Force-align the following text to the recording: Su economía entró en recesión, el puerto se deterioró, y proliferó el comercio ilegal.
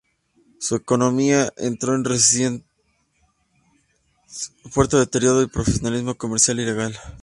Su 0.57 0.77
economía 0.77 1.53
entró 1.57 1.93
en 1.93 2.03
recesión, 2.03 2.65
el 4.65 4.71
puerto 4.71 4.97
se 4.97 5.01
deterioró, 5.01 5.43
y 5.43 5.47
proliferó 5.47 5.95
el 5.95 6.17
comercio 6.17 6.55
ilegal. 6.55 6.97